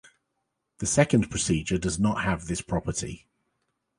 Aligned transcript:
The 0.79 0.87
second 0.87 1.29
procedure 1.29 1.77
does 1.77 1.99
not 1.99 2.23
have 2.23 2.47
this 2.47 2.61
property. 2.61 3.27